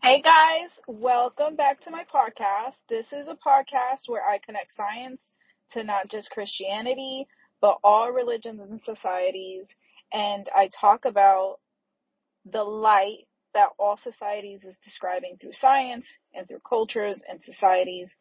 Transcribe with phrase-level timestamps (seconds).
[0.00, 2.74] Hey guys, welcome back to my podcast.
[2.88, 5.20] This is a podcast where I connect science
[5.72, 7.26] to not just Christianity,
[7.60, 9.66] but all religions and societies.
[10.12, 11.56] And I talk about
[12.48, 18.14] the light that all societies is describing through science and through cultures and societies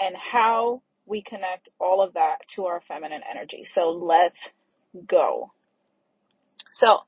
[0.00, 3.64] and how we connect all of that to our feminine energy.
[3.72, 4.40] So let's
[5.06, 5.52] go.
[6.72, 6.98] So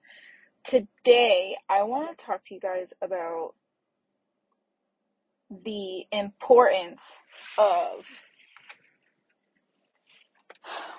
[0.65, 3.55] today I want to talk to you guys about
[5.51, 7.01] the importance
[7.57, 8.05] of,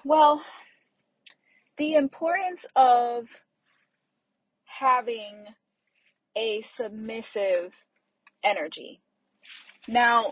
[0.03, 0.41] well,
[1.77, 3.25] the importance of
[4.65, 5.45] having
[6.37, 7.71] a submissive
[8.43, 9.01] energy.
[9.87, 10.31] Now,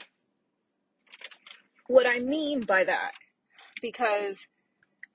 [1.87, 3.11] what I mean by that,
[3.81, 4.37] because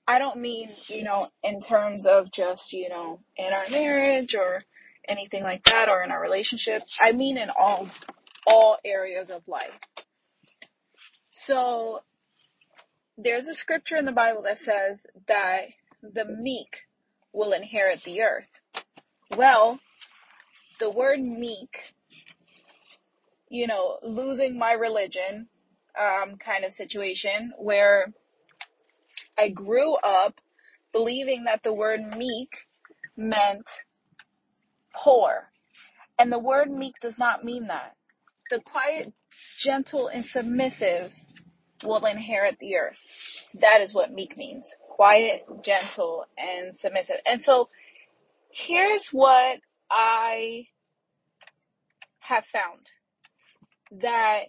[0.07, 4.63] I don't mean, you know, in terms of just, you know, in our marriage or
[5.07, 6.81] anything like that or in our relationship.
[6.99, 7.89] I mean in all
[8.45, 9.71] all areas of life.
[11.31, 12.01] So
[13.17, 15.65] there's a scripture in the Bible that says that
[16.01, 16.77] the meek
[17.31, 18.47] will inherit the earth.
[19.35, 19.79] Well,
[20.79, 21.69] the word meek,
[23.49, 25.47] you know, losing my religion
[25.99, 28.13] um, kind of situation where
[29.37, 30.35] I grew up
[30.91, 32.49] believing that the word meek
[33.17, 33.67] meant
[34.93, 35.49] poor.
[36.19, 37.95] And the word meek does not mean that.
[38.49, 39.13] The quiet,
[39.59, 41.11] gentle, and submissive
[41.83, 42.97] will inherit the earth.
[43.61, 44.65] That is what meek means.
[44.89, 47.17] Quiet, gentle, and submissive.
[47.25, 47.69] And so
[48.51, 49.59] here's what
[49.91, 50.67] I
[52.19, 54.43] have found that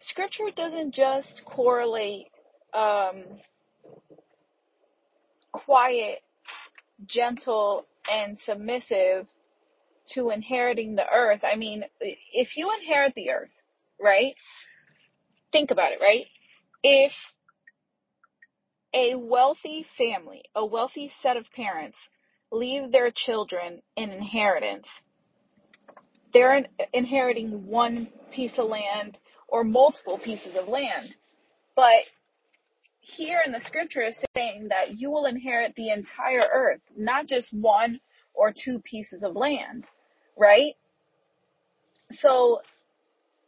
[0.00, 2.26] scripture doesn't just correlate
[2.74, 3.24] um,
[5.52, 6.20] quiet,
[7.06, 9.26] gentle, and submissive
[10.14, 11.42] to inheriting the earth.
[11.44, 13.52] I mean, if you inherit the earth,
[14.00, 14.34] right?
[15.52, 16.26] Think about it, right?
[16.82, 17.12] If
[18.94, 21.96] a wealthy family, a wealthy set of parents
[22.50, 24.86] leave their children an inheritance,
[26.32, 31.14] they're inheriting one piece of land or multiple pieces of land.
[31.76, 32.04] But
[33.00, 37.52] here in the scripture is saying that you will inherit the entire earth, not just
[37.52, 38.00] one
[38.34, 39.86] or two pieces of land,
[40.36, 40.74] right?
[42.10, 42.60] So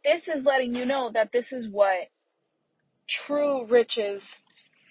[0.03, 2.09] this is letting you know that this is what
[3.07, 4.23] true riches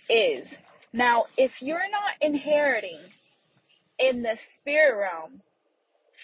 [0.09, 0.47] is.
[0.93, 3.01] Now, if you're not inheriting
[3.99, 5.41] in the spirit realm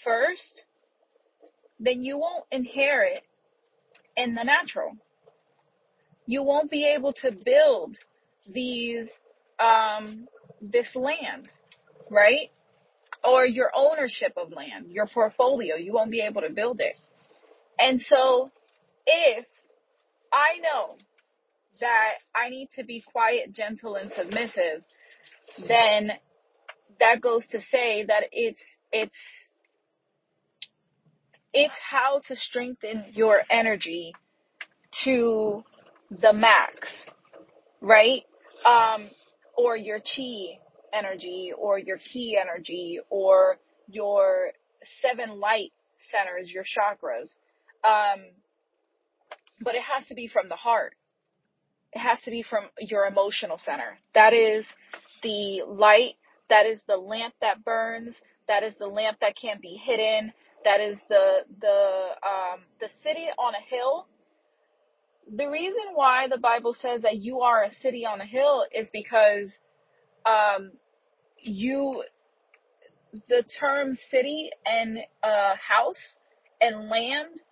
[0.04, 0.64] first,
[1.78, 3.22] then you won't inherit
[4.16, 4.92] in the natural.
[6.26, 7.96] You won't be able to build
[8.52, 9.08] these,
[9.58, 10.28] um,
[10.60, 11.52] this land,
[12.10, 12.50] right?
[13.22, 16.96] Or your ownership of land, your portfolio, you won't be able to build it.
[17.78, 18.50] And so
[19.06, 19.46] if
[20.32, 20.96] I know
[21.80, 24.82] that I need to be quiet, gentle, and submissive,
[25.66, 26.12] then
[26.98, 28.60] that goes to say that it's,
[28.92, 29.16] it's,
[31.52, 34.12] it's how to strengthen your energy
[35.04, 35.64] to
[36.10, 36.92] the max,
[37.80, 38.22] right?
[38.66, 39.08] Um,
[39.56, 40.58] or your chi
[40.92, 43.58] energy or your key energy or
[43.88, 44.52] your
[45.00, 45.72] seven light
[46.10, 47.34] centers, your chakras.
[47.84, 48.22] Um,
[49.60, 50.94] but it has to be from the heart.
[51.92, 53.98] It has to be from your emotional center.
[54.14, 54.66] That is
[55.22, 56.14] the light.
[56.48, 58.16] That is the lamp that burns.
[58.48, 60.32] That is the lamp that can't be hidden.
[60.64, 64.06] That is the, the, um, the city on a hill
[65.36, 68.90] the reason why the Bible says that you are a city on a hill is
[68.90, 69.52] because
[70.26, 70.72] um,
[71.42, 72.04] you,
[73.28, 76.18] the term city and uh, house
[76.60, 77.42] and land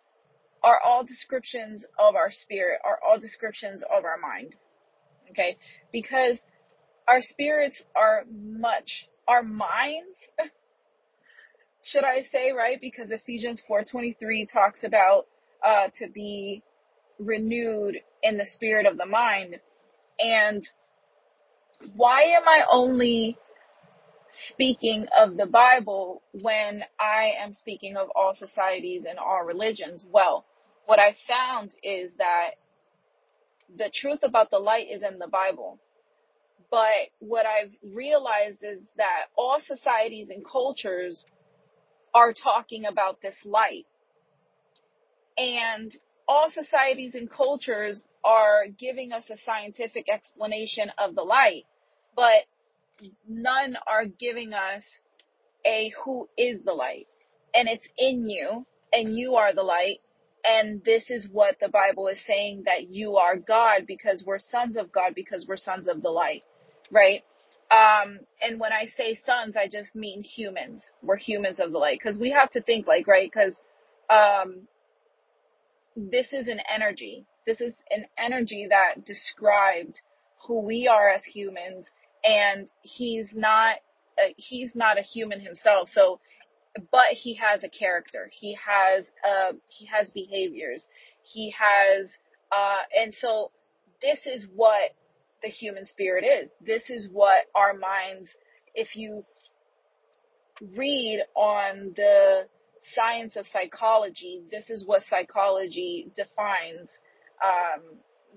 [0.63, 4.57] are all descriptions of our spirit, are all descriptions of our mind.
[5.31, 5.57] Okay?
[5.93, 6.39] Because
[7.07, 10.19] our spirits are much, our minds,
[11.83, 12.79] should I say, right?
[12.81, 15.27] Because Ephesians 4.23 talks about
[15.65, 16.63] uh, to be
[17.19, 19.57] renewed in the spirit of the mind.
[20.19, 20.63] And
[21.95, 23.39] why am I only
[24.31, 30.05] speaking of the Bible when I am speaking of all societies and all religions?
[30.11, 30.45] Well,
[30.87, 32.51] what I found is that
[33.77, 35.79] the truth about the light is in the Bible.
[36.71, 41.25] But what I've realized is that all societies and cultures
[42.15, 43.87] are talking about this light.
[45.37, 45.97] And
[46.29, 51.65] all societies and cultures are giving us a scientific explanation of the light,
[52.17, 52.47] but
[53.29, 54.85] none are giving us
[55.67, 57.09] a who is the light.
[57.55, 60.01] And it's in you, and you are the light,
[60.45, 64.77] And this is what the Bible is saying that you are God because we're sons
[64.77, 66.45] of God because we're sons of the light,
[66.91, 67.23] right?
[67.71, 70.83] Um, and when I say sons, I just mean humans.
[71.03, 73.31] We're humans of the light because we have to think like, right?
[73.33, 73.57] Because,
[74.11, 74.69] um,
[76.11, 77.27] this is an energy.
[77.47, 80.01] This is an energy that described
[80.47, 81.91] who we are as humans.
[82.25, 83.77] And he's not,
[84.19, 85.91] a, he's not a human himself.
[85.91, 86.19] So
[86.91, 88.31] but he has a character.
[88.33, 90.85] He has uh he has behaviors.
[91.25, 92.09] He has
[92.53, 93.51] uh and so
[94.03, 94.93] this is what
[95.43, 96.51] the human spirit is.
[96.65, 98.31] This is what our minds
[98.75, 99.25] if you
[100.77, 102.47] read on the
[102.95, 106.91] science of psychology, this is what psychology defines
[107.45, 107.83] um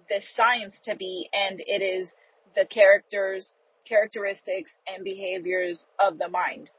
[0.10, 2.10] this science to be and it is
[2.56, 3.54] the characters
[3.88, 6.70] characteristics and behaviors of the mind.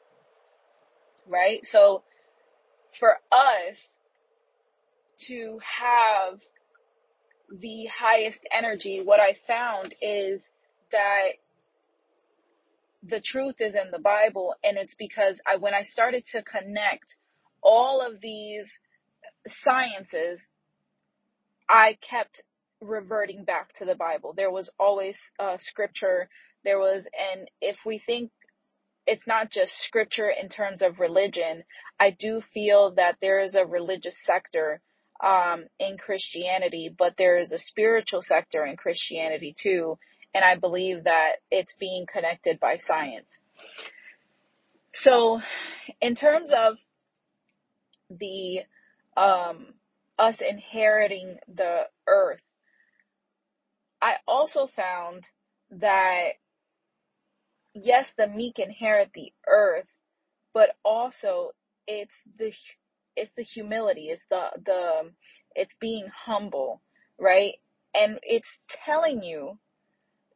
[1.27, 1.61] Right?
[1.65, 2.03] So
[2.99, 3.77] for us
[5.29, 6.41] to have
[7.61, 10.41] the highest energy, what I found is
[10.91, 11.33] that
[13.03, 17.17] the truth is in the Bible, and it's because I, when I started to connect
[17.63, 18.71] all of these
[19.63, 20.41] sciences,
[21.69, 22.43] I kept
[22.81, 24.35] reverting back to the Bible.
[24.37, 26.29] There was always uh, scripture.
[26.65, 28.31] There was, and if we think
[29.07, 31.65] it's not just scripture in terms of religion.
[31.99, 34.81] I do feel that there is a religious sector
[35.23, 39.99] um, in Christianity, but there is a spiritual sector in Christianity too.
[40.35, 43.27] And I believe that it's being connected by science.
[44.95, 45.41] So,
[46.01, 46.77] in terms of
[48.19, 48.61] the
[49.21, 49.75] um,
[50.19, 52.41] us inheriting the earth,
[54.03, 55.25] I also found
[55.73, 56.31] that
[57.75, 59.87] yes, the meek inherit the earth,
[60.55, 61.53] but also
[61.89, 62.53] it's the
[63.17, 65.11] it's the humility it's the the
[65.57, 66.83] it's being humble
[67.21, 67.55] right?
[67.95, 68.49] And it's
[68.87, 69.59] telling you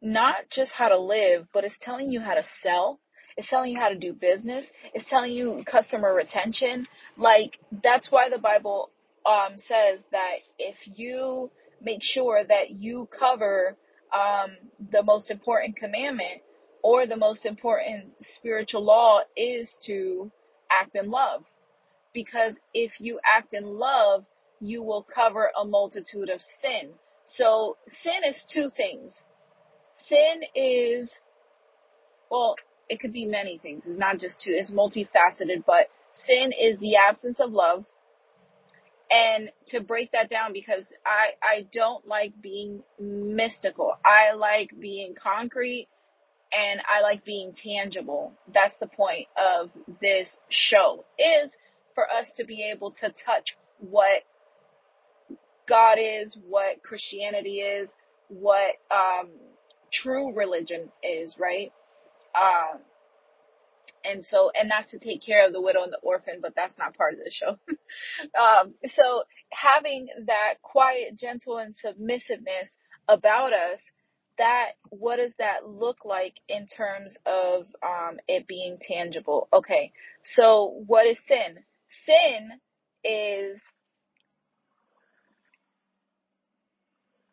[0.03, 3.01] not just how to live but it's telling you how to sell
[3.37, 6.87] it's telling you how to do business it's telling you customer retention
[7.17, 8.91] like that's why the bible
[9.27, 11.51] um says that if you
[11.83, 13.77] make sure that you cover
[14.15, 14.51] um
[14.93, 16.41] the most important commandment
[16.83, 20.31] or the most important spiritual law is to
[20.71, 21.45] act in love.
[22.15, 24.25] Because if you act in love,
[24.61, 26.91] you will cover a multitude of sin.
[27.25, 29.13] So sin is two things.
[30.07, 31.11] Sin is,
[32.31, 32.55] well,
[32.89, 33.83] it could be many things.
[33.87, 37.85] It's not just two, it's multifaceted, but sin is the absence of love.
[39.11, 43.93] And to break that down, because I, I don't like being mystical.
[44.05, 45.89] I like being concrete
[46.53, 48.33] and I like being tangible.
[48.53, 51.53] That's the point of this show is
[51.95, 54.23] for us to be able to touch what
[55.69, 57.91] God is, what Christianity is,
[58.29, 59.29] what um,
[59.93, 61.73] true religion is, right?
[62.37, 62.81] Um,
[64.05, 66.77] and so, and that's to take care of the widow and the orphan, but that's
[66.79, 67.59] not part of the show.
[68.41, 72.69] um, so having that quiet, gentle, and submissiveness
[73.09, 73.81] about us
[74.39, 79.49] that what does that look like in terms of um, it being tangible?
[79.53, 79.93] Okay
[80.35, 81.59] so what is sin?
[82.05, 82.51] Sin
[83.05, 83.61] is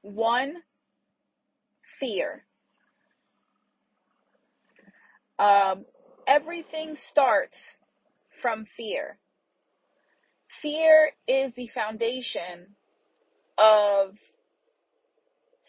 [0.02, 0.56] one
[2.00, 2.44] fear
[5.44, 5.86] um,
[6.28, 7.58] everything starts
[8.42, 9.18] from fear
[10.62, 12.76] fear is the foundation
[13.58, 14.16] of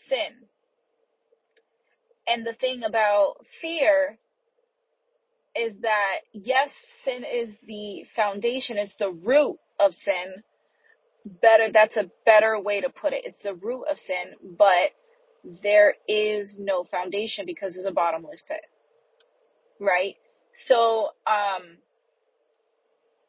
[0.08, 0.48] sin
[2.28, 4.18] and the thing about fear
[5.56, 6.70] is that yes,
[7.04, 10.42] sin is the foundation, it's the root of sin.
[11.42, 13.24] Better, that's a better way to put it.
[13.24, 14.92] It's the root of sin, but
[15.62, 18.60] there is no foundation because it's a bottomless pit.
[19.80, 20.16] Right?
[20.66, 21.78] So, um,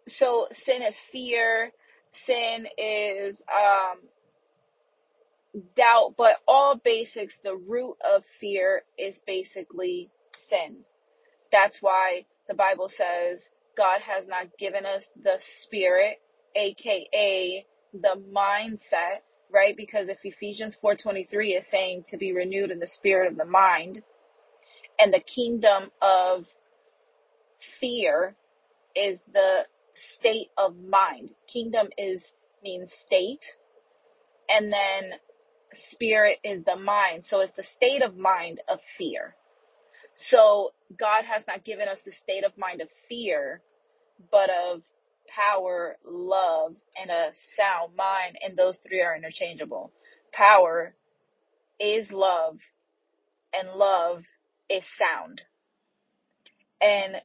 [0.07, 1.71] so sin is fear,
[2.25, 3.99] sin is, um,
[5.75, 10.09] doubt, but all basics, the root of fear is basically
[10.49, 10.77] sin.
[11.51, 13.41] That's why the Bible says
[13.77, 16.17] God has not given us the spirit,
[16.55, 19.21] aka the mindset,
[19.51, 19.77] right?
[19.77, 24.03] Because if Ephesians 4:23 is saying to be renewed in the spirit of the mind,
[24.99, 26.45] and the kingdom of
[27.79, 28.35] fear
[28.95, 29.61] is the
[30.19, 31.31] state of mind.
[31.51, 32.23] Kingdom is
[32.63, 33.43] means state,
[34.49, 35.13] and then
[35.73, 37.25] spirit is the mind.
[37.25, 39.35] So it's the state of mind of fear.
[40.15, 43.61] So God has not given us the state of mind of fear,
[44.31, 44.81] but of
[45.29, 49.91] power, love, and a sound mind, and those three are interchangeable.
[50.33, 50.95] Power
[51.79, 52.57] is love,
[53.53, 54.23] and love
[54.69, 55.41] is sound.
[56.81, 57.21] And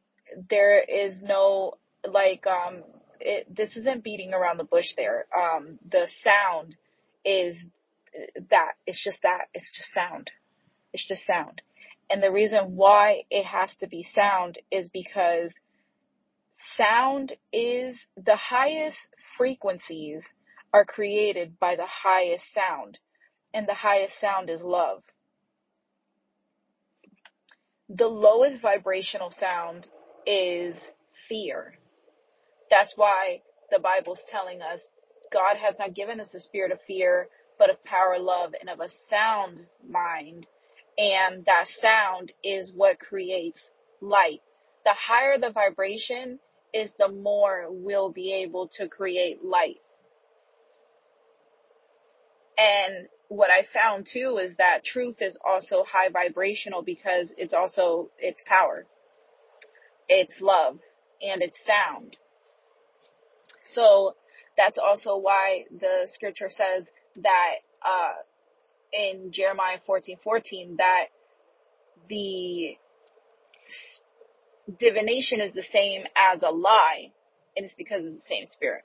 [0.49, 1.75] there is no
[2.07, 2.83] like um
[3.21, 5.27] it, this isn't beating around the bush there.
[5.37, 6.77] Um the sound
[7.25, 7.65] is
[8.51, 10.31] that it's just that it's just sound.
[10.93, 11.63] It's just sound.
[12.11, 15.55] And the reason why it has to be sound is because
[16.77, 18.99] sound is the highest
[19.39, 20.25] frequencies
[20.73, 22.99] are created by the highest sound
[23.55, 25.03] and the highest sound is love.
[27.91, 29.89] The lowest vibrational sound
[30.27, 30.79] is
[31.29, 31.75] fear.
[32.71, 34.83] That's why the Bible's telling us
[35.33, 37.29] God has not given us a spirit of fear,
[37.59, 40.47] but of power, love, and of a sound mind.
[40.99, 43.71] And that sound is what creates
[44.01, 44.41] light.
[44.85, 46.39] The higher the vibration
[46.75, 49.79] is, the more we'll be able to create light.
[52.59, 58.11] And what I found too is that truth is also high vibrational because it's also,
[58.19, 58.87] it's power,
[60.09, 60.81] it's love,
[61.23, 62.17] and it's sound.
[63.73, 64.17] So
[64.57, 66.91] that's also why the scripture says
[67.23, 67.55] that,
[67.87, 68.15] uh,
[68.93, 71.05] in Jeremiah 14, 14, that
[72.09, 72.77] the
[74.81, 77.13] divination is the same as a lie,
[77.57, 78.83] and it's because it's the same spirit.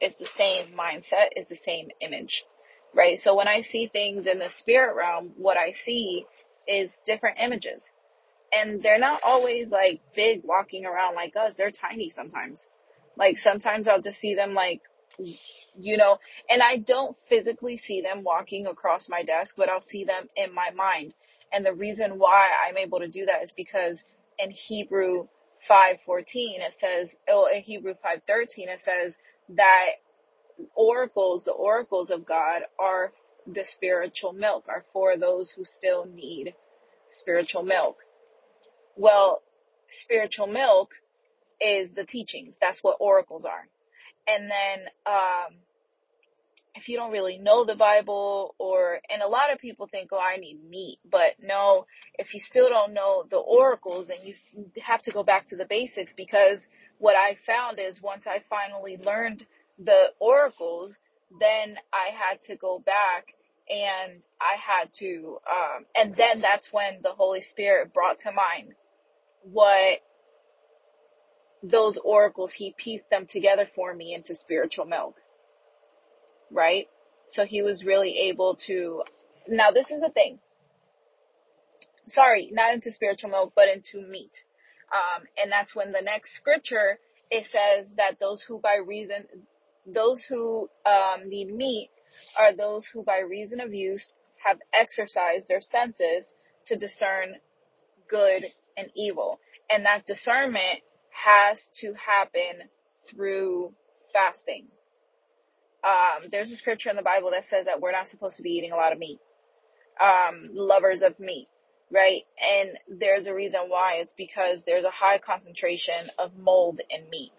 [0.00, 2.44] It's the same mindset, it's the same image,
[2.94, 3.18] right?
[3.18, 6.26] So when I see things in the spirit realm, what I see
[6.68, 7.82] is different images.
[8.52, 11.54] And they're not always like big walking around like us.
[11.56, 12.66] They're tiny sometimes.
[13.16, 14.80] Like sometimes I'll just see them like,
[15.18, 16.18] you know,
[16.48, 20.54] and I don't physically see them walking across my desk, but I'll see them in
[20.54, 21.14] my mind.
[21.52, 24.04] And the reason why I'm able to do that is because
[24.38, 25.28] in Hebrew
[25.70, 29.14] 5:14 it says, oh, in Hebrew 5:13 it says
[29.50, 29.86] that
[30.74, 33.12] oracles, the oracles of God are
[33.46, 36.54] the spiritual milk, are for those who still need
[37.08, 37.96] spiritual milk.
[38.96, 39.42] Well,
[40.02, 40.90] spiritual milk
[41.60, 42.54] is the teachings.
[42.60, 43.68] That's what oracles are.
[44.26, 45.56] And then, um,
[46.74, 50.18] if you don't really know the Bible or, and a lot of people think, oh,
[50.18, 54.34] I need meat, but no, if you still don't know the oracles, then you
[54.82, 56.58] have to go back to the basics because
[56.98, 59.44] what I found is once I finally learned
[59.84, 60.96] the oracles,
[61.40, 63.26] then I had to go back
[63.68, 68.74] and I had to, um, and then that's when the Holy Spirit brought to mind
[69.42, 70.00] what
[71.62, 75.16] those oracles, he pieced them together for me into spiritual milk.
[76.50, 76.88] Right?
[77.28, 79.04] So he was really able to,
[79.48, 80.38] now this is the thing.
[82.08, 84.32] Sorry, not into spiritual milk, but into meat.
[84.92, 86.98] Um, and that's when the next scripture,
[87.30, 89.24] it says that those who by reason,
[89.86, 91.90] those who, um, need meat
[92.38, 94.10] are those who by reason of use
[94.44, 96.24] have exercised their senses
[96.66, 97.36] to discern
[98.08, 98.44] good
[98.76, 99.38] and evil.
[99.70, 102.68] And that discernment has to happen
[103.10, 103.72] through
[104.12, 104.66] fasting.
[105.84, 108.50] Um, there's a scripture in the Bible that says that we're not supposed to be
[108.50, 109.18] eating a lot of meat.
[110.00, 111.48] Um, lovers of meat,
[111.90, 112.22] right?
[112.40, 113.94] And there's a reason why.
[113.96, 117.32] It's because there's a high concentration of mold in meat.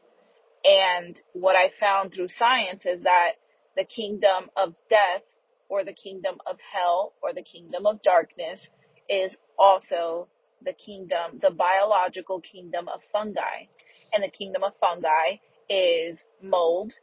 [0.63, 3.34] And what I found through science is that
[3.75, 5.24] the kingdom of death
[5.67, 8.62] or the kingdom of hell or the kingdom of darkness
[9.10, 10.27] is also
[10.63, 13.67] the kingdom, the biological kingdom of fungi.
[14.13, 15.39] And the kingdom of fungi
[15.70, 16.93] is mold.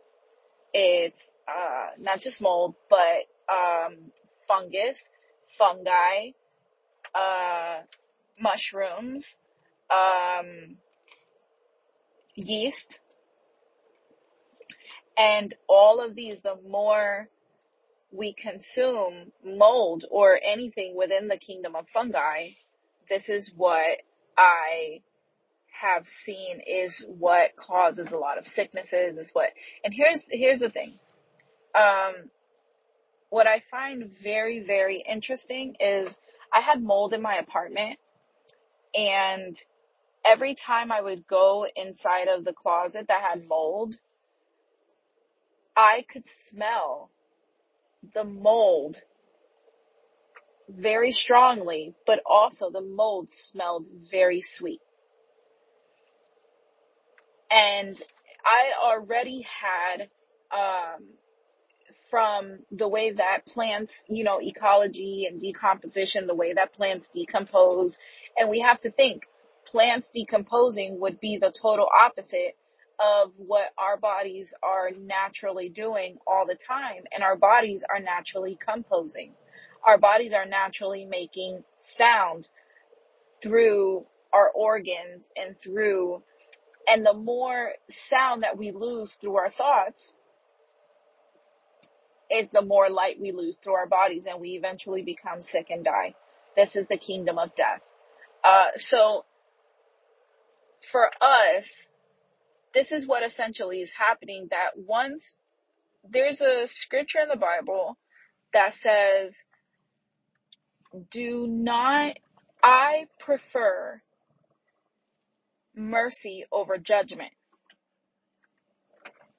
[0.72, 4.12] It's uh, not just mold, but um,
[4.46, 4.98] fungus,
[5.58, 6.30] fungi,
[7.14, 7.80] uh,
[8.38, 9.26] mushrooms,
[9.90, 10.76] um,
[12.36, 13.00] yeast,
[15.16, 16.38] and all of these.
[16.42, 17.28] The more
[18.12, 22.50] we consume mold or anything within the kingdom of fungi,
[23.08, 23.98] this is what
[24.38, 25.00] I
[25.80, 29.48] have seen is what causes a lot of sicknesses is what
[29.84, 30.98] and here's here's the thing
[31.74, 32.30] um
[33.30, 36.08] what i find very very interesting is
[36.52, 37.98] i had mold in my apartment
[38.94, 39.56] and
[40.26, 43.96] every time i would go inside of the closet that had mold
[45.76, 47.10] i could smell
[48.14, 48.96] the mold
[50.68, 54.80] very strongly, but also the mold smelled very sweet.
[57.50, 58.00] And
[58.44, 60.08] I already had,
[60.52, 61.08] um,
[62.10, 67.98] from the way that plants, you know, ecology and decomposition, the way that plants decompose.
[68.36, 69.24] And we have to think
[69.66, 72.56] plants decomposing would be the total opposite
[73.00, 77.04] of what our bodies are naturally doing all the time.
[77.12, 79.32] And our bodies are naturally composing.
[79.86, 82.48] Our bodies are naturally making sound
[83.42, 86.22] through our organs and through,
[86.86, 87.72] and the more
[88.08, 90.12] sound that we lose through our thoughts,
[92.30, 95.84] is the more light we lose through our bodies and we eventually become sick and
[95.84, 96.14] die.
[96.54, 97.80] This is the kingdom of death.
[98.44, 99.24] Uh, so
[100.92, 101.64] for us,
[102.74, 105.36] this is what essentially is happening that once
[106.08, 107.96] there's a scripture in the Bible
[108.52, 109.34] that says,
[111.10, 112.16] do not,
[112.62, 114.00] I prefer
[115.74, 117.32] mercy over judgment.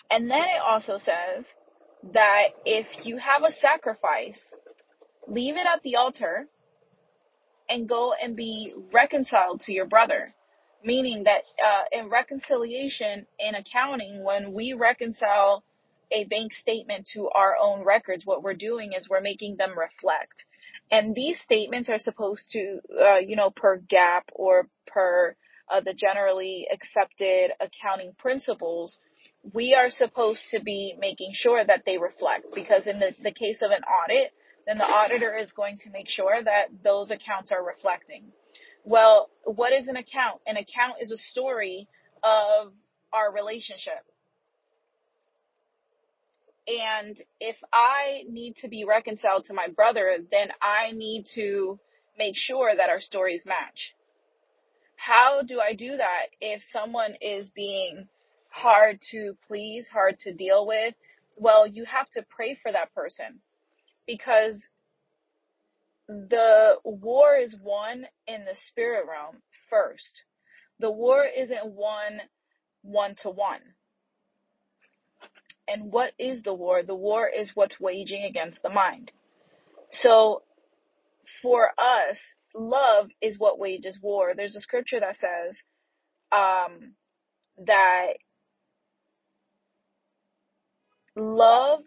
[0.09, 1.45] And then it also says
[2.13, 4.39] that if you have a sacrifice,
[5.27, 6.47] leave it at the altar
[7.69, 10.27] and go and be reconciled to your brother.
[10.83, 15.63] Meaning that uh, in reconciliation in accounting, when we reconcile
[16.11, 20.43] a bank statement to our own records, what we're doing is we're making them reflect.
[20.91, 25.35] And these statements are supposed to, uh, you know, per GAAP or per
[25.71, 28.99] uh, the generally accepted accounting principles,
[29.53, 33.61] we are supposed to be making sure that they reflect because in the, the case
[33.61, 34.33] of an audit,
[34.67, 38.25] then the auditor is going to make sure that those accounts are reflecting.
[38.83, 40.41] Well, what is an account?
[40.47, 41.87] An account is a story
[42.23, 42.73] of
[43.13, 44.05] our relationship.
[46.67, 51.79] And if I need to be reconciled to my brother, then I need to
[52.17, 53.95] make sure that our stories match.
[54.95, 58.07] How do I do that if someone is being
[58.49, 60.93] hard to please, hard to deal with?
[61.37, 63.41] Well, you have to pray for that person
[64.05, 64.55] because
[66.11, 69.37] the war is won in the spirit realm
[69.69, 70.25] first.
[70.79, 72.19] The war isn't won
[72.81, 73.61] one to one.
[75.67, 76.83] And what is the war?
[76.83, 79.11] The war is what's waging against the mind.
[79.91, 80.43] So
[81.41, 82.17] for us,
[82.53, 84.33] love is what wages war.
[84.35, 85.55] There's a scripture that says
[86.33, 86.95] um,
[87.65, 88.13] that
[91.15, 91.83] love,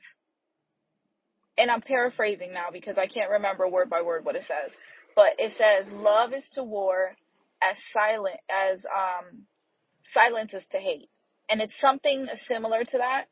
[1.58, 4.72] and I'm paraphrasing now because I can't remember word by word what it says,
[5.16, 7.16] but it says love is to war
[7.62, 9.42] as silent as um,
[10.12, 11.08] silence is to hate,
[11.50, 13.24] and it's something similar to that.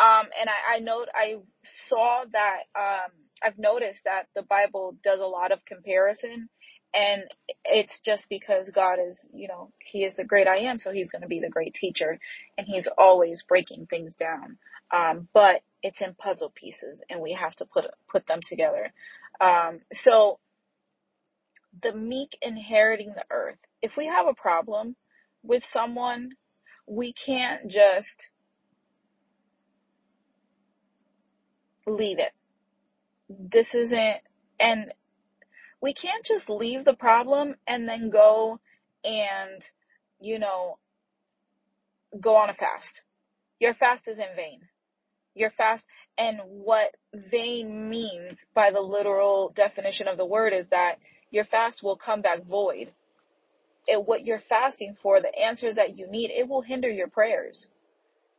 [0.00, 3.10] Um, and I, I note I saw that um,
[3.42, 6.48] I've noticed that the Bible does a lot of comparison
[6.94, 7.24] and
[7.64, 11.08] it's just because God is, you know, He is the great I am, so He's
[11.08, 12.18] going to be the great teacher,
[12.58, 14.58] and He's always breaking things down.
[14.92, 18.92] Um, but it's in puzzle pieces, and we have to put put them together.
[19.40, 20.38] Um, so
[21.82, 23.58] the meek inheriting the earth.
[23.82, 24.96] If we have a problem
[25.42, 26.30] with someone,
[26.86, 28.30] we can't just
[31.86, 32.32] leave it.
[33.28, 34.16] This isn't,
[34.58, 34.92] and
[35.80, 38.58] we can't just leave the problem and then go
[39.04, 39.62] and,
[40.20, 40.78] you know,
[42.20, 43.02] go on a fast.
[43.60, 44.60] Your fast is in vain.
[45.34, 45.84] Your fast,
[46.18, 50.96] and what vain means by the literal definition of the word is that
[51.30, 52.92] your fast will come back void.
[53.86, 57.68] It, what you're fasting for, the answers that you need, it will hinder your prayers.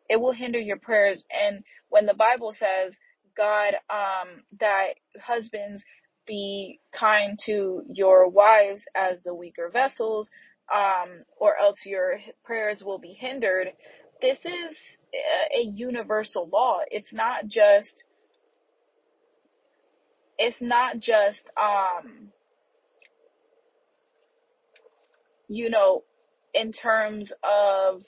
[0.10, 1.24] It will hinder your prayers.
[1.32, 2.94] And when the Bible says,
[3.38, 5.84] God, um, that husbands
[6.28, 10.30] be kind to your wives as the weaker vessels,
[10.74, 13.70] um, or else your prayers will be hindered.
[14.22, 14.78] This is
[15.58, 16.80] a universal law.
[16.90, 18.06] It's not just,
[20.38, 22.30] it's not just, um,
[25.48, 26.04] you know,
[26.54, 28.04] in terms of,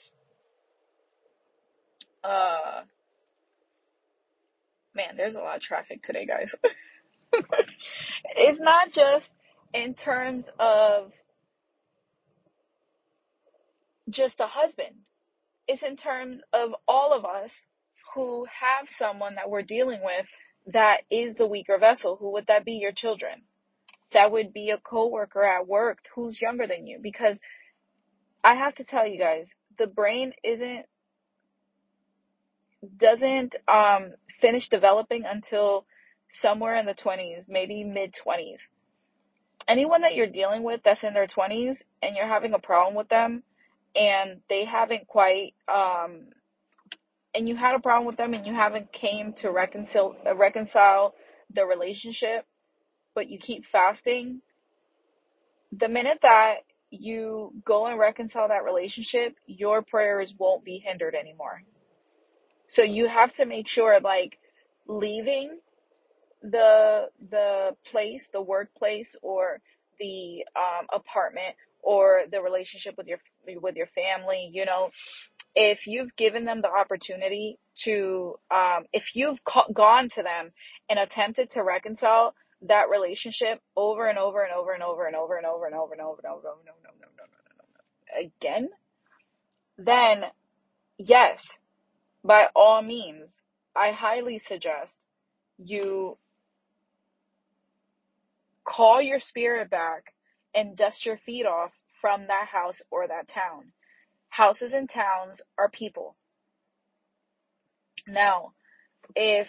[2.22, 2.82] uh,
[4.94, 6.50] man, there's a lot of traffic today, guys.
[8.36, 9.28] it's not just
[9.72, 11.12] in terms of
[14.08, 14.94] just a husband.
[15.66, 17.50] It's in terms of all of us
[18.14, 20.26] who have someone that we're dealing with
[20.72, 22.16] that is the weaker vessel.
[22.16, 22.72] Who would that be?
[22.72, 23.42] Your children.
[24.12, 26.98] That would be a coworker at work who's younger than you.
[27.02, 27.38] Because
[28.42, 29.46] I have to tell you guys,
[29.78, 30.86] the brain isn't
[32.98, 35.86] doesn't um finish developing until
[36.42, 38.58] somewhere in the 20s, maybe mid 20s.
[39.66, 43.08] Anyone that you're dealing with that's in their 20s and you're having a problem with
[43.08, 43.42] them
[43.96, 46.26] and they haven't quite um
[47.34, 51.14] and you had a problem with them and you haven't came to reconcile uh, reconcile
[51.54, 52.46] the relationship
[53.14, 54.40] but you keep fasting
[55.72, 56.56] the minute that
[56.90, 61.62] you go and reconcile that relationship, your prayers won't be hindered anymore.
[62.68, 64.38] So you have to make sure like
[64.86, 65.58] leaving
[66.42, 69.60] the the place, the workplace or
[69.98, 73.18] the um, apartment or the relationship with your
[73.60, 74.90] with your family, you know,
[75.54, 80.50] if you've given them the opportunity to um, if you've ca- gone to them
[80.88, 85.36] and attempted to reconcile that relationship over and over and over and over and over
[85.36, 87.04] and over and over and over and over and
[88.18, 88.68] over again,
[89.78, 90.24] then
[90.98, 91.40] yes,
[92.24, 93.28] by all means,
[93.76, 94.92] I highly suggest
[95.58, 96.16] you
[98.64, 100.14] call your spirit back
[100.54, 101.70] and dust your feet off
[102.04, 103.72] from that house or that town.
[104.28, 106.16] Houses and towns are people.
[108.06, 108.52] Now,
[109.16, 109.48] if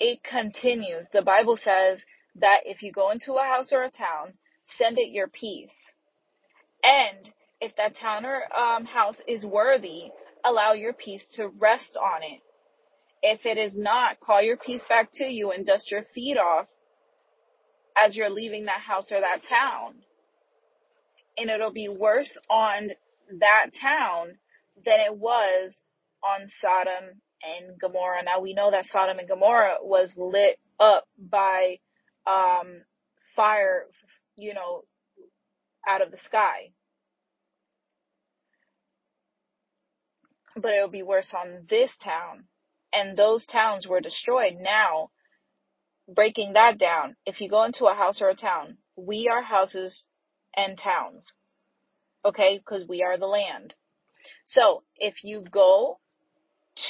[0.00, 2.00] it continues, the Bible says
[2.40, 4.32] that if you go into a house or a town,
[4.76, 5.70] send it your peace.
[6.82, 10.10] And if that town or um, house is worthy,
[10.44, 12.40] allow your peace to rest on it.
[13.22, 16.66] If it is not, call your peace back to you and dust your feet off
[17.96, 19.94] as you're leaving that house or that town.
[21.36, 22.90] And it'll be worse on
[23.40, 24.38] that town
[24.84, 25.74] than it was
[26.22, 28.22] on Sodom and Gomorrah.
[28.24, 31.78] Now we know that Sodom and Gomorrah was lit up by
[32.26, 32.82] um,
[33.34, 33.86] fire,
[34.36, 34.82] you know,
[35.88, 36.70] out of the sky.
[40.54, 42.44] But it'll be worse on this town.
[42.92, 44.58] And those towns were destroyed.
[44.60, 45.10] Now,
[46.12, 50.04] breaking that down, if you go into a house or a town, we are houses
[50.56, 51.32] and towns.
[52.24, 52.58] Okay?
[52.58, 53.74] Because we are the land.
[54.46, 55.98] So if you go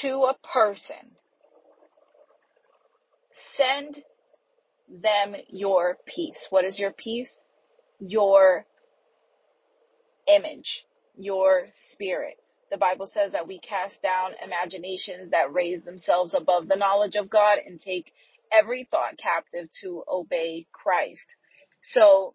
[0.01, 1.15] to a person,
[3.57, 4.03] send
[4.89, 6.47] them your peace.
[6.49, 7.29] What is your peace?
[7.99, 8.65] Your
[10.27, 12.35] image, your spirit.
[12.71, 17.29] The Bible says that we cast down imaginations that raise themselves above the knowledge of
[17.29, 18.11] God and take
[18.51, 21.35] every thought captive to obey Christ.
[21.83, 22.33] So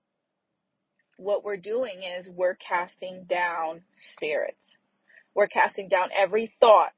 [1.19, 4.79] what we're doing is we're casting down spirits.
[5.35, 6.93] We're casting down every thought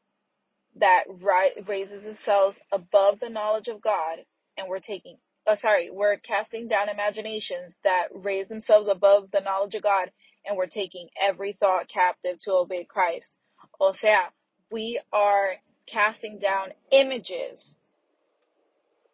[0.77, 4.19] that ri- raises themselves above the knowledge of God
[4.57, 9.75] and we're taking oh sorry, we're casting down imaginations that raise themselves above the knowledge
[9.75, 10.11] of God
[10.47, 13.39] and we're taking every thought captive to obey Christ.
[13.81, 14.29] O sea,
[14.71, 15.55] we are
[15.87, 17.75] casting down images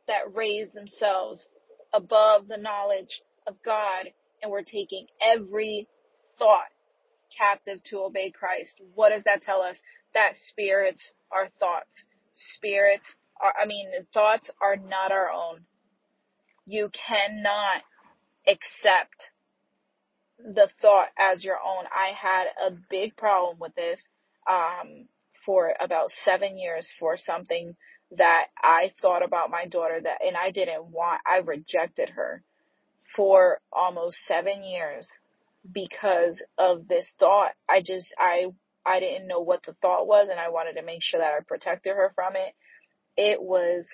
[0.09, 1.49] that raise themselves
[1.95, 4.11] above the knowledge of God
[4.47, 5.89] and we're taking every
[6.39, 6.69] thought
[7.37, 8.81] captive to obey Christ.
[8.95, 9.77] What does that tell us?
[10.15, 12.05] That spirits are thoughts.
[12.55, 15.63] Spirits are, I mean, thoughts are not our own.
[16.65, 17.83] You cannot
[18.47, 19.31] accept
[20.39, 21.85] the thought as your own.
[21.87, 24.01] I had a big problem with this
[24.49, 25.09] um,
[25.45, 27.75] for about seven years for something
[28.17, 31.21] that I thought about my daughter that, and I didn't want.
[31.27, 32.45] I rejected her
[33.17, 35.09] for almost seven years
[35.71, 37.53] because of this thought.
[37.69, 38.47] I just I
[38.85, 41.41] I didn't know what the thought was, and I wanted to make sure that I
[41.47, 42.55] protected her from it.
[43.17, 43.87] It was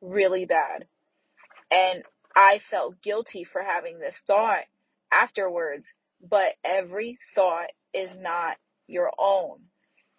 [0.00, 0.86] really bad,
[1.70, 4.64] and I felt guilty for having this thought
[5.12, 5.86] afterwards,
[6.22, 9.58] but every thought is not your own.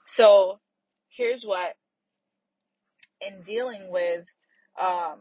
[0.08, 0.60] So
[1.10, 1.76] here's what
[3.22, 4.26] in dealing with
[4.82, 5.20] um,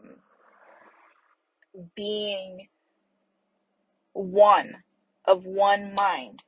[1.95, 2.67] being
[4.13, 4.83] one
[5.25, 6.43] of one mind,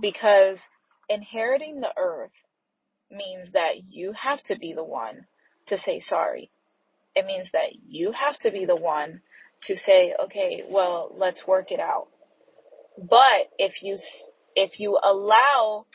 [0.00, 0.58] because
[1.08, 2.32] inheriting the earth
[3.10, 5.26] means that you have to be the one
[5.66, 6.50] to say sorry.
[7.14, 9.20] It means that you have to be the one
[9.64, 12.08] to say, okay, well, let's work it out.
[12.98, 13.98] But if you,
[14.56, 15.86] if you allow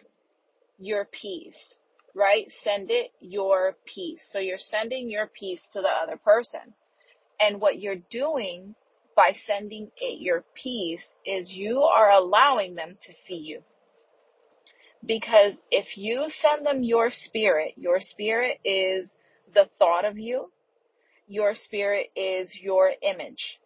[0.78, 1.58] your peace,
[2.14, 2.48] right?
[2.64, 4.22] Send it your peace.
[4.32, 6.74] So you're sending your peace to the other person.
[7.40, 8.76] And what you're doing
[9.18, 13.64] by sending it your peace is you are allowing them to see you.
[15.06, 19.10] Because if you send them your spirit, your spirit is
[19.54, 20.52] the thought of you.
[21.28, 23.60] Your spirit is your image.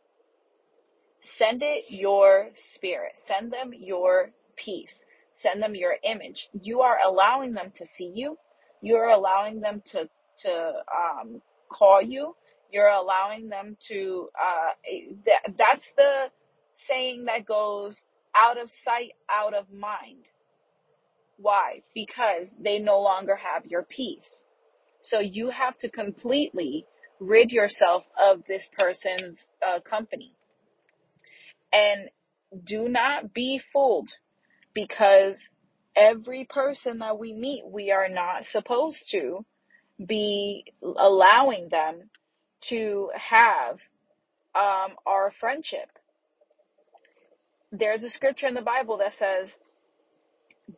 [1.37, 3.13] Send it your spirit.
[3.27, 4.93] Send them your peace.
[5.43, 6.49] Send them your image.
[6.53, 8.37] You are allowing them to see you.
[8.81, 10.09] You're allowing them to,
[10.43, 12.35] to, um, call you.
[12.71, 14.71] You're allowing them to, uh,
[15.57, 16.27] that's the
[16.87, 17.95] saying that goes
[18.35, 20.29] out of sight, out of mind.
[21.37, 21.81] Why?
[21.93, 24.29] Because they no longer have your peace.
[25.03, 26.85] So you have to completely
[27.19, 30.33] rid yourself of this person's uh, company.
[31.73, 32.09] And
[32.65, 34.11] do not be fooled
[34.73, 35.35] because
[35.95, 39.45] every person that we meet, we are not supposed to
[40.05, 42.09] be allowing them
[42.69, 43.79] to have
[44.55, 45.89] um, our friendship.
[47.71, 49.55] There's a scripture in the Bible that says,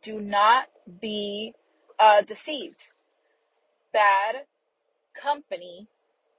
[0.02, 0.66] do not
[1.00, 1.54] be
[1.98, 2.78] uh, deceived.
[3.92, 4.46] Bad
[5.20, 5.88] company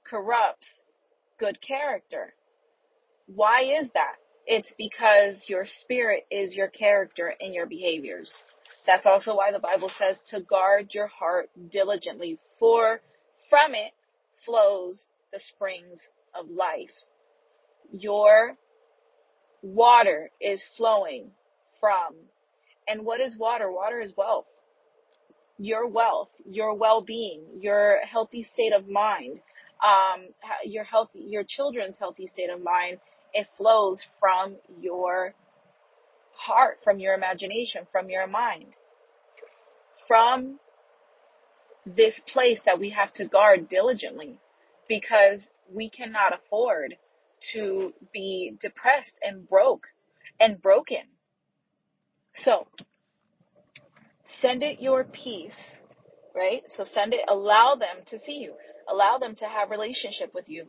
[0.04, 0.66] corrupts
[1.38, 2.34] good character.
[3.26, 4.16] Why is that?
[4.46, 8.32] It's because your spirit is your character and your behaviors.
[8.86, 13.00] That's also why the Bible says to guard your heart diligently, for
[13.50, 13.92] from it
[14.44, 16.00] flows the springs
[16.34, 16.94] of life.
[17.92, 18.56] Your
[19.62, 21.30] water is flowing
[21.78, 22.14] from.
[22.88, 23.70] And what is water?
[23.70, 24.46] Water is wealth.
[25.58, 29.40] Your wealth, your well-being, your healthy state of mind,
[29.84, 30.28] um,
[30.64, 32.98] your healthy, your children's healthy state of mind,
[33.34, 35.34] it flows from your
[36.34, 38.76] heart, from your imagination, from your mind,
[40.08, 40.58] from
[41.84, 44.38] this place that we have to guard diligently
[44.88, 46.96] because we cannot afford
[47.52, 49.86] to be depressed and broke
[50.40, 51.02] and broken.
[52.36, 52.66] So
[54.40, 55.56] send it your peace,
[56.34, 56.62] right?
[56.68, 58.54] So send it, allow them to see you,
[58.90, 60.66] allow them to have relationship with you.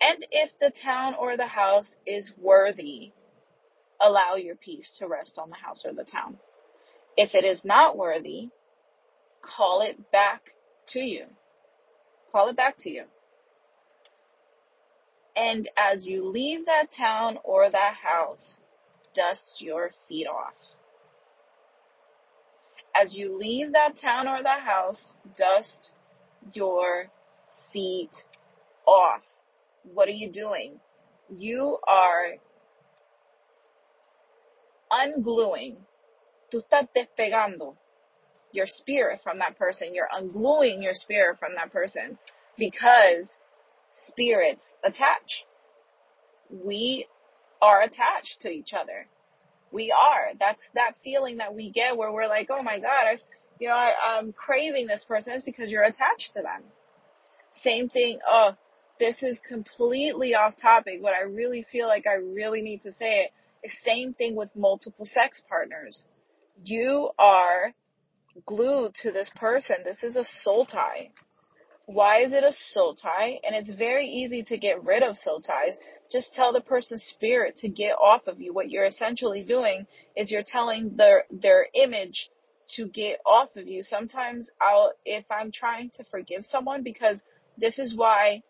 [0.00, 3.12] And if the town or the house is worthy,
[4.00, 6.36] allow your peace to rest on the house or the town.
[7.16, 8.50] If it is not worthy,
[9.40, 10.42] call it back
[10.88, 11.24] to you.
[12.30, 13.04] Call it back to you.
[15.36, 18.58] And as you leave that town or that house,
[19.14, 20.54] dust your feet off.
[22.98, 25.90] As you leave that town or that house, dust
[26.54, 27.10] your
[27.70, 28.10] feet
[28.86, 29.22] off.
[29.92, 30.80] What are you doing?
[31.34, 32.36] You are
[34.90, 35.76] ungluing.
[36.50, 37.74] Tú estás despegando
[38.52, 39.94] your spirit from that person.
[39.94, 42.18] You're ungluing your spirit from that person
[42.56, 43.28] because
[44.08, 45.44] spirits attach.
[46.50, 47.06] We
[47.60, 49.06] are attached to each other.
[49.72, 50.32] We are.
[50.38, 53.18] That's that feeling that we get where we're like, oh my God, I,
[53.58, 55.32] you know, I, I'm craving this person.
[55.34, 56.62] It's because you're attached to them.
[57.62, 58.18] Same thing.
[58.28, 58.52] Oh,
[58.98, 63.24] this is completely off topic, but I really feel like I really need to say
[63.24, 63.30] it.
[63.84, 66.06] Same thing with multiple sex partners.
[66.64, 67.72] You are
[68.46, 69.76] glued to this person.
[69.84, 71.10] This is a soul tie.
[71.86, 73.40] Why is it a soul tie?
[73.44, 75.74] And it's very easy to get rid of soul ties.
[76.10, 78.54] Just tell the person's spirit to get off of you.
[78.54, 82.30] What you're essentially doing is you're telling their their image
[82.76, 83.82] to get off of you.
[83.82, 87.20] Sometimes I'll if I'm trying to forgive someone because
[87.58, 88.42] this is why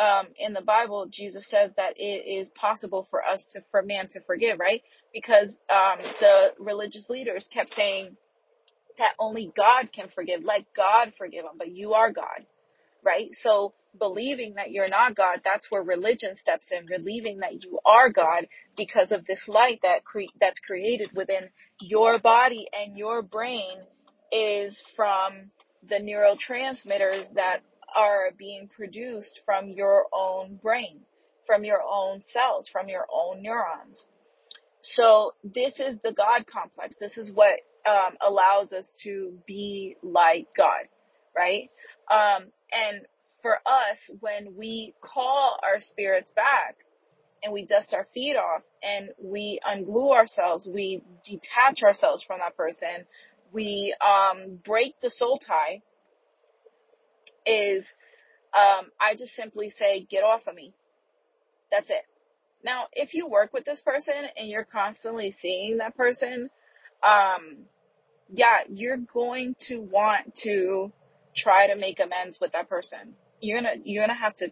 [0.00, 4.08] um, in the Bible Jesus says that it is possible for us to for man
[4.10, 4.82] to forgive, right?
[5.14, 8.16] Because um, the religious leaders kept saying
[8.98, 10.44] that only God can forgive.
[10.44, 12.46] Let God forgive them, but you are God,
[13.04, 13.28] right?
[13.32, 16.86] So believing that you're not God, that's where religion steps in.
[16.86, 21.48] Believing that you are God because of this light that cre- that's created within
[21.80, 23.78] your body and your brain
[24.32, 25.50] is from
[25.88, 27.60] the neurotransmitters that
[27.96, 31.00] are being produced from your own brain,
[31.46, 34.06] from your own cells, from your own neurons.
[34.82, 36.94] So this is the God complex.
[37.00, 37.54] This is what
[37.88, 40.86] um, allows us to be like God,
[41.36, 41.70] right?
[42.10, 43.06] Um, and
[43.42, 46.76] for us, when we call our spirits back
[47.42, 52.56] and we dust our feet off and we unglue ourselves, we detach ourselves from that
[52.56, 53.06] person,
[53.52, 55.82] we um, break the soul tie,
[57.46, 57.84] is
[58.54, 60.72] um, I just simply say, get off of me.
[61.70, 62.04] That's it.
[62.64, 66.50] Now, if you work with this person and you're constantly seeing that person,
[67.02, 67.58] um,
[68.32, 70.92] yeah, you're going to want to
[71.42, 73.14] try to make amends with that person.
[73.40, 74.48] You're gonna, you're gonna have to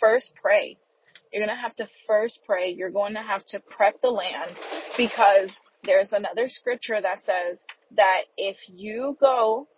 [0.00, 0.78] first pray.
[1.32, 2.70] You're gonna have to first pray.
[2.70, 4.52] You're going to have to prep the land
[4.96, 5.50] because
[5.84, 7.58] there's another scripture that says
[7.96, 9.68] that if you go,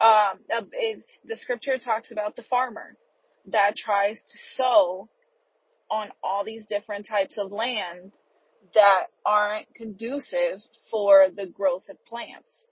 [0.00, 0.38] um,
[0.72, 2.96] it's, the scripture talks about the farmer
[3.48, 5.08] that tries to sow
[5.90, 8.12] on all these different types of land
[8.74, 12.66] that aren't conducive for the growth of plants.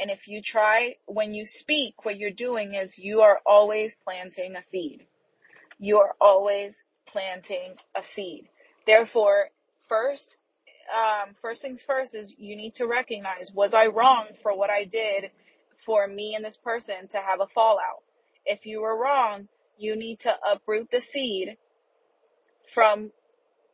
[0.00, 4.56] And if you try, when you speak, what you're doing is you are always planting
[4.56, 5.06] a seed.
[5.78, 6.74] You are always
[7.08, 8.48] planting a seed.
[8.86, 9.50] Therefore,
[9.88, 10.36] first,
[10.94, 14.84] um, first things first is you need to recognize, was I wrong for what I
[14.84, 15.30] did
[15.86, 18.04] for me and this person to have a fallout?
[18.46, 21.56] If you were wrong, you need to uproot the seed
[22.74, 23.12] from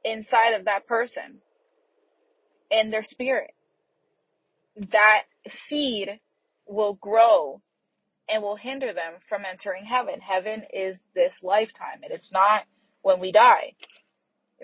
[0.04, 1.40] inside of that person.
[2.72, 3.52] in their spirit.
[4.76, 6.20] That seed
[6.66, 7.60] will grow
[8.28, 10.20] and will hinder them from entering heaven.
[10.20, 12.62] Heaven is this lifetime, and it's not
[13.02, 13.74] when we die,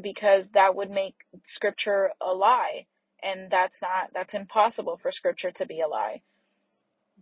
[0.02, 2.86] because that would make scripture a lie.
[3.22, 6.22] And that's not, that's impossible for scripture to be a lie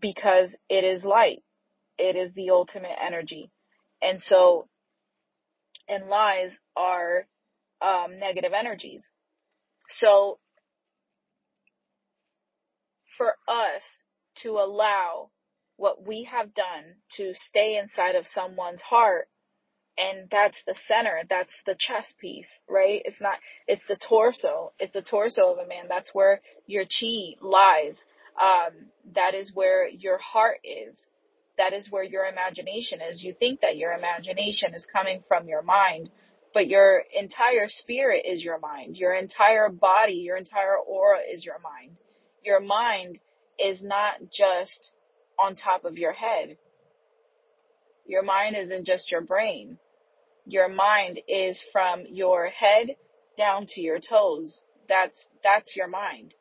[0.01, 1.43] because it is light.
[1.99, 3.51] It is the ultimate energy.
[4.01, 4.67] And so,
[5.89, 7.27] and lies are
[7.83, 9.03] um, negative energies.
[9.89, 10.39] So,
[13.21, 13.83] for us
[14.43, 15.29] to allow
[15.77, 19.29] what we have done to stay inside of someone's heart.
[19.99, 21.21] And that's the center.
[21.29, 23.03] That's the chest piece right?
[23.05, 23.35] It's not
[23.67, 24.73] it's the torso.
[24.79, 25.85] It's the torso of a man.
[25.87, 27.99] That's where your chi lies.
[28.41, 30.97] Um, that is where your heart is.
[31.59, 33.23] That is where your imagination is.
[33.23, 36.09] You think that your imagination is coming from your mind
[36.55, 38.97] but your entire spirit is your mind.
[38.97, 41.99] Your entire body your entire aura is your mind
[42.45, 43.19] your mind
[43.59, 44.93] is not just
[45.39, 46.57] on top of your head.
[48.07, 49.79] Your mind isn't just your brain.
[50.47, 52.97] Your mind is from your head
[53.37, 54.63] down to your toes.
[54.89, 56.35] That's, that's your mind.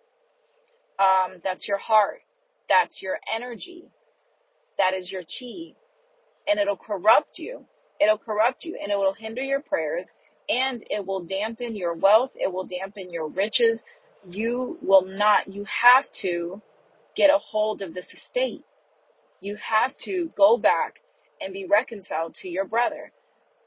[1.00, 2.22] Um, that's your heart.
[2.68, 3.86] That's your energy.
[4.78, 5.76] That is your chi.
[6.48, 7.66] And it'll corrupt you.
[8.02, 10.08] It'll corrupt you and it will hinder your prayers
[10.48, 12.32] and it will dampen your wealth.
[12.36, 13.84] It will dampen your riches.
[14.24, 16.62] You will not, you have to
[17.16, 18.64] get a hold of this estate.
[19.42, 20.96] You have to go back
[21.42, 23.12] and be reconciled to your brother.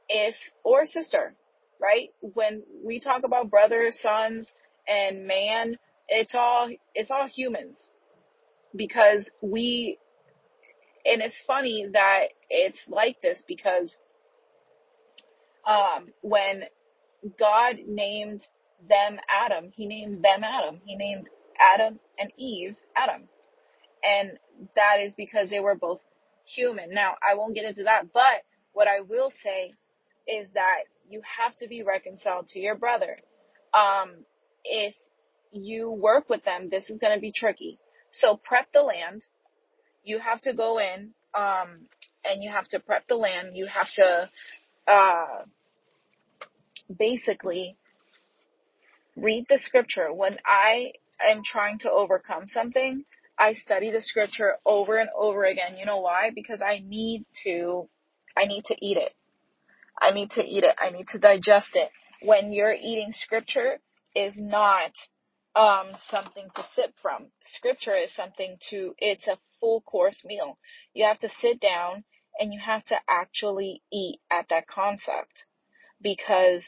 [0.08, 0.34] If
[0.64, 1.34] or sister
[1.80, 2.10] right?
[2.20, 4.48] When we talk about brothers sons
[4.88, 5.76] and man
[6.08, 7.78] it's all it's all humans.
[8.76, 9.98] Because we
[11.04, 13.96] and it's funny that it's like this because
[15.66, 16.64] um when
[17.38, 18.42] god named
[18.88, 21.30] them adam he named them adam he named
[21.74, 23.22] adam and eve adam
[24.02, 24.38] and
[24.74, 26.00] that is because they were both
[26.46, 26.90] human.
[26.90, 28.42] Now, I won't get into that, but
[28.72, 29.72] what I will say
[30.26, 33.16] is that you have to be reconciled to your brother.
[33.74, 34.24] Um,
[34.64, 34.94] if
[35.52, 37.78] you work with them, this is going to be tricky.
[38.10, 39.26] So prep the land.
[40.04, 41.86] You have to go in, um,
[42.24, 43.56] and you have to prep the land.
[43.56, 44.30] You have to,
[44.88, 45.44] uh,
[46.96, 47.76] basically
[49.16, 50.12] read the scripture.
[50.12, 50.92] When I
[51.24, 53.04] am trying to overcome something,
[53.38, 55.76] I study the scripture over and over again.
[55.76, 56.30] You know why?
[56.34, 57.88] Because I need to,
[58.36, 59.14] I need to eat it.
[60.00, 60.74] I need to eat it.
[60.78, 61.90] I need to digest it.
[62.22, 63.78] When you're eating scripture
[64.14, 64.92] is not,
[65.54, 67.26] um, something to sip from.
[67.44, 70.58] Scripture is something to, it's a full course meal.
[70.94, 72.04] You have to sit down
[72.38, 75.44] and you have to actually eat at that concept
[76.00, 76.64] because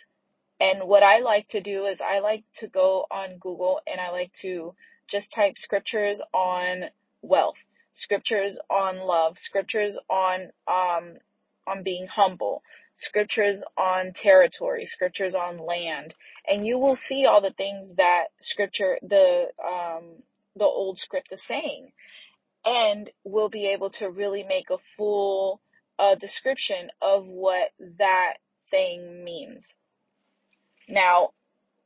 [0.60, 4.10] and what I like to do is I like to go on Google and I
[4.10, 4.74] like to
[5.08, 6.84] just type scriptures on
[7.22, 7.56] wealth,
[7.92, 11.14] scriptures on love, scriptures on um
[11.66, 12.62] on being humble,
[12.94, 16.14] scriptures on territory, scriptures on land,
[16.46, 20.22] and you will see all the things that scripture the um
[20.56, 21.90] the old script is saying.
[22.64, 25.60] And we'll be able to really make a full
[25.98, 28.34] uh, description of what that
[28.70, 29.64] thing means.
[30.88, 31.30] Now,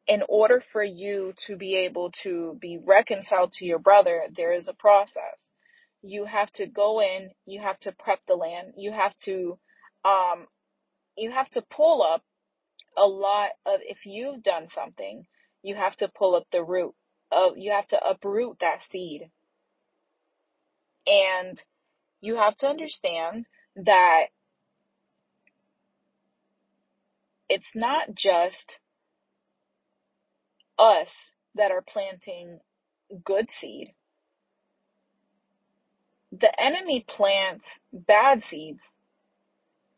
[0.06, 4.68] in order for you to be able to be reconciled to your brother, there is
[4.68, 5.38] a process.
[6.02, 9.58] You have to go in, you have to prep the land, you have to,
[10.04, 10.46] um,
[11.16, 12.22] you have to pull up
[12.96, 15.26] a lot of, if you've done something,
[15.62, 16.94] you have to pull up the root
[17.30, 19.30] of, you have to uproot that seed.
[21.06, 21.60] And
[22.20, 24.26] you have to understand that
[27.48, 28.78] it's not just
[30.78, 31.08] us
[31.54, 32.60] that are planting
[33.24, 33.94] good seed.
[36.32, 38.80] The enemy plants bad seeds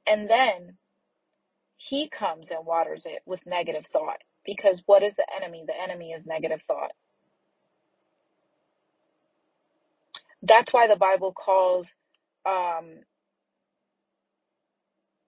[0.07, 0.77] and then
[1.77, 4.19] he comes and waters it with negative thought.
[4.45, 5.65] Because what is the enemy?
[5.67, 6.93] The enemy is negative thought.
[10.43, 11.89] That's why the Bible calls
[12.47, 13.01] um,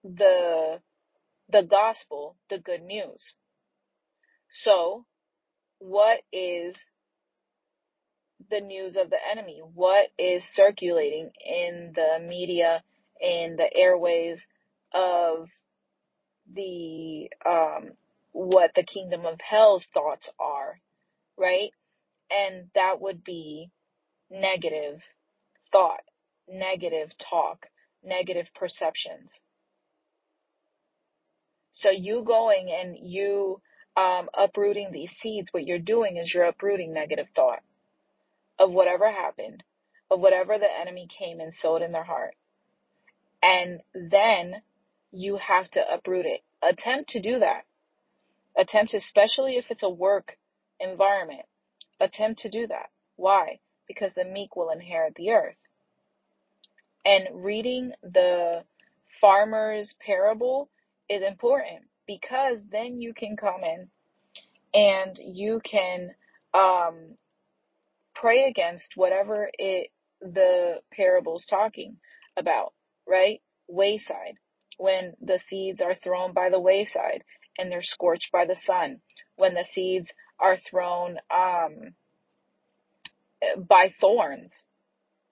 [0.03, 0.79] the
[1.49, 3.35] the gospel the good news.
[4.49, 5.05] So,
[5.83, 6.75] what is
[8.49, 9.61] the news of the enemy?
[9.73, 12.83] What is circulating in the media,
[13.19, 14.39] in the airways
[14.93, 15.49] of
[16.53, 17.91] the, um,
[18.31, 20.79] what the kingdom of hell's thoughts are,
[21.37, 21.71] right?
[22.31, 23.69] And that would be
[24.31, 25.01] negative
[25.71, 26.01] thought,
[26.47, 27.65] negative talk,
[28.03, 29.31] negative perceptions.
[31.73, 33.61] So you going and you
[33.95, 37.61] um, uprooting these seeds, what you're doing is you're uprooting negative thought
[38.59, 39.63] of whatever happened,
[40.09, 42.35] of whatever the enemy came and sowed in their heart.
[43.41, 44.61] And then
[45.11, 46.41] you have to uproot it.
[46.61, 47.63] Attempt to do that.
[48.57, 50.37] Attempt, especially if it's a work
[50.79, 51.45] environment,
[51.99, 52.89] attempt to do that.
[53.15, 53.59] Why?
[53.87, 55.55] Because the meek will inherit the earth.
[57.05, 58.63] And reading the
[59.19, 60.69] farmer's parable
[61.09, 63.87] is important because then you can come in
[64.73, 66.11] and you can
[66.53, 67.15] um,
[68.15, 69.91] pray against whatever it
[70.21, 71.97] the parable's talking
[72.37, 72.73] about,
[73.07, 73.41] right?
[73.67, 74.37] Wayside.
[74.77, 77.23] When the seeds are thrown by the wayside
[77.57, 78.99] and they're scorched by the sun.
[79.35, 81.93] When the seeds are thrown um,
[83.57, 84.51] by thorns,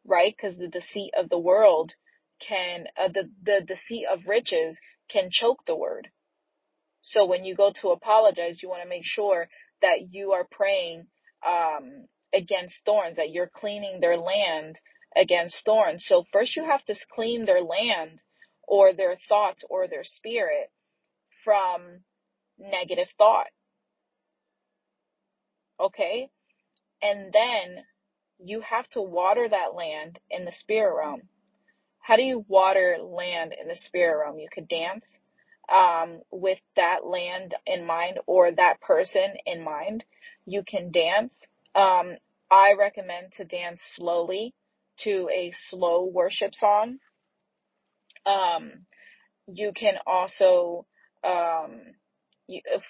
[0.05, 0.35] right?
[0.35, 1.93] Because the deceit of the world
[2.39, 4.77] can, uh, the, the deceit of riches
[5.09, 6.09] can choke the word.
[7.01, 9.47] So when you go to apologize, you want to make sure
[9.81, 11.07] that you are praying
[11.45, 14.79] um, against thorns, that you're cleaning their land
[15.15, 16.05] against thorns.
[16.07, 18.21] So first you have to clean their land
[18.63, 20.71] or their thoughts or their spirit
[21.43, 22.01] from
[22.57, 23.47] negative thought.
[25.79, 26.29] Okay?
[27.01, 27.83] And then
[28.39, 31.21] you have to water that land in the spirit realm.
[31.99, 34.39] How do you water land in the spirit realm?
[34.39, 35.05] You could dance
[35.71, 40.03] um, with that land in mind or that person in mind.
[40.45, 41.33] You can dance.
[41.75, 42.17] Um,
[42.51, 44.53] I recommend to dance slowly
[44.99, 46.97] to a slow worship song.
[48.25, 48.85] Um,
[49.47, 50.85] you can also
[51.23, 51.81] um,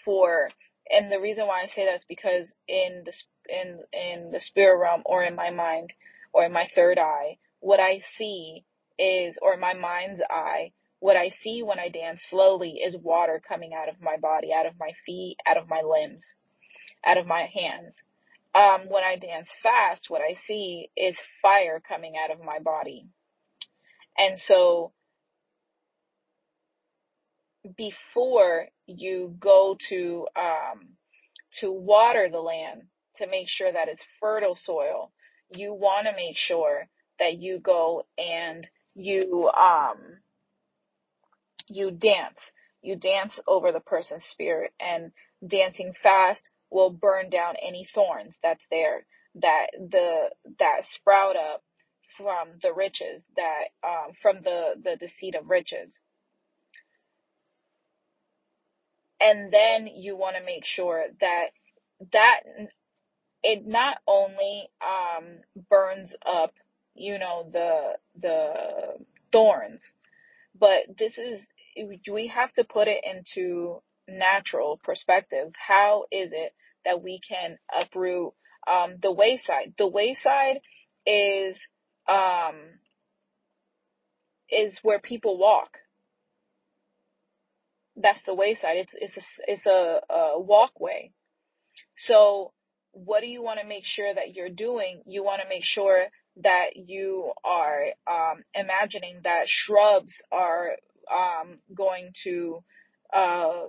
[0.05, 0.49] for
[0.89, 3.13] and the reason why I say that is because in the
[3.49, 5.93] in in the spirit realm or in my mind
[6.33, 8.65] or in my third eye, what I see
[8.99, 10.71] is or my mind's eye,
[11.01, 14.67] what I see when I dance slowly is water coming out of my body, out
[14.67, 16.23] of my feet, out of my limbs,
[17.05, 17.95] out of my hands.
[18.53, 23.07] Um, when I dance fast, what I see is fire coming out of my body.
[24.17, 24.93] And so
[27.77, 30.89] before you go to um,
[31.61, 32.83] to water the land
[33.17, 35.11] to make sure that it's fertile soil,
[35.55, 36.87] you want to make sure
[37.19, 39.97] that you go and you um
[41.71, 42.39] you dance.
[42.83, 45.11] You dance over the person's spirit and
[45.47, 49.05] dancing fast will burn down any thorns that's there
[49.35, 51.63] that the that sprout up
[52.17, 55.93] from the riches that um, from the the deceit of riches
[59.21, 61.47] and then you want to make sure that
[62.13, 62.41] that
[63.43, 66.53] it not only um, burns up,
[66.95, 69.81] you know, the the thorns,
[70.59, 71.41] but this is
[71.77, 75.51] we have to put it into natural perspective.
[75.55, 76.53] How is it
[76.85, 78.33] that we can uproot
[78.69, 79.73] um, the wayside?
[79.77, 80.59] The wayside
[81.05, 81.57] is
[82.07, 82.55] um,
[84.49, 85.77] is where people walk
[87.95, 88.77] that's the wayside.
[88.77, 91.11] It's it's a it's a, a walkway.
[91.97, 92.53] So
[92.91, 95.01] what do you want to make sure that you're doing?
[95.05, 96.07] You want to make sure
[96.43, 100.71] that you are um, imagining that shrubs are
[101.11, 102.63] um, going to
[103.13, 103.63] uh,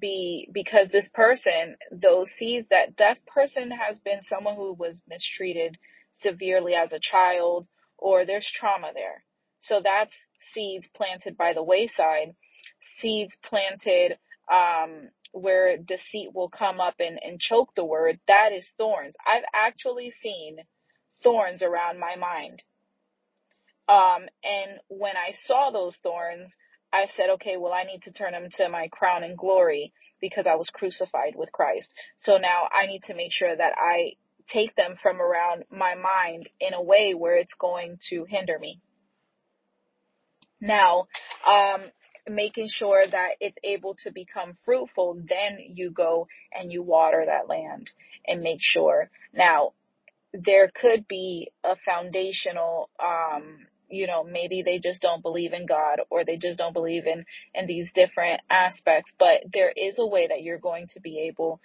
[0.00, 5.76] be because this person, those seeds that that person has been someone who was mistreated
[6.22, 7.66] severely as a child,
[7.98, 9.24] or there's trauma there.
[9.60, 10.14] So that's
[10.52, 12.34] seeds planted by the wayside
[13.00, 14.18] seeds planted
[14.52, 19.14] um, where deceit will come up and, and choke the word, that is thorns.
[19.26, 20.58] I've actually seen
[21.22, 22.62] thorns around my mind.
[23.88, 26.52] Um, and when I saw those thorns,
[26.92, 30.46] I said, okay, well, I need to turn them to my crown and glory because
[30.46, 31.92] I was crucified with Christ.
[32.16, 34.12] So now I need to make sure that I
[34.48, 38.80] take them from around my mind in a way where it's going to hinder me.
[40.60, 41.08] Now,
[41.46, 41.82] um,
[42.28, 47.48] making sure that it's able to become fruitful, then you go and you water that
[47.48, 47.90] land
[48.26, 49.10] and make sure.
[49.32, 49.72] Now,
[50.32, 56.00] there could be a foundational, um, you know, maybe they just don't believe in God
[56.10, 57.24] or they just don't believe in,
[57.54, 61.60] in these different aspects, but there is a way that you're going to be able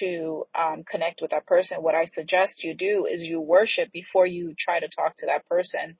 [0.00, 1.82] to um, connect with that person.
[1.82, 5.46] What I suggest you do is you worship before you try to talk to that
[5.48, 5.96] person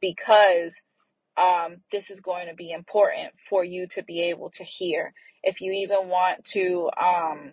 [0.00, 0.74] because
[1.38, 5.14] um, this is going to be important for you to be able to hear.
[5.42, 7.52] If you even want to um,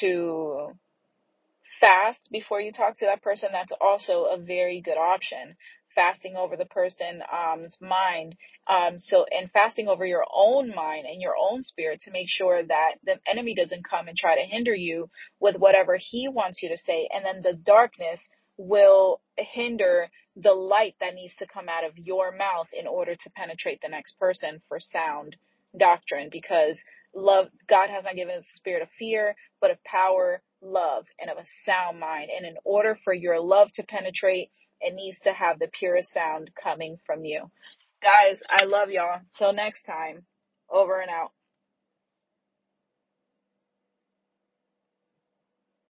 [0.00, 0.72] to
[1.80, 5.56] fast before you talk to that person, that's also a very good option.
[6.00, 8.36] Fasting over the person's um, mind.
[8.70, 12.62] Um, so, and fasting over your own mind and your own spirit to make sure
[12.62, 16.70] that the enemy doesn't come and try to hinder you with whatever he wants you
[16.70, 17.08] to say.
[17.14, 18.20] And then the darkness
[18.56, 23.30] will hinder the light that needs to come out of your mouth in order to
[23.36, 25.36] penetrate the next person for sound
[25.78, 26.78] doctrine because
[27.14, 31.30] love God has not given us a spirit of fear, but of power, love, and
[31.30, 32.30] of a sound mind.
[32.36, 34.50] And in order for your love to penetrate,
[34.80, 37.50] it needs to have the purest sound coming from you.
[38.02, 39.20] Guys, I love y'all.
[39.38, 40.24] Till next time.
[40.70, 41.32] Over and out.